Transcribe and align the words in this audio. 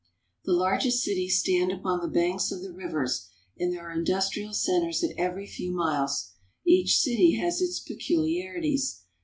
The 0.45 0.53
largest 0.53 1.03
cities 1.03 1.37
stand 1.39 1.71
upon 1.71 2.01
the 2.01 2.07
banks 2.07 2.51
of 2.51 2.63
the 2.63 2.73
rivers, 2.73 3.27
and 3.59 3.71
there 3.71 3.87
are 3.87 3.93
industrial 3.95 4.51
centers 4.51 5.03
at 5.03 5.15
every 5.15 5.45
few 5.45 5.71
miles. 5.71 6.31
Each 6.65 6.97
city 6.97 7.33
has 7.35 7.61
its 7.61 7.79
peculiarities. 7.79 9.03